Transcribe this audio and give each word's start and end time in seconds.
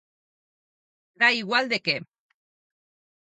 Dá 1.19 1.27
igual 1.41 1.65
de 1.71 1.79
que. 1.85 1.95